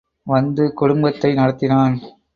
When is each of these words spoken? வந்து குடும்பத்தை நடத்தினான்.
வந்து 0.27 0.63
குடும்பத்தை 0.73 1.31
நடத்தினான். 1.35 1.95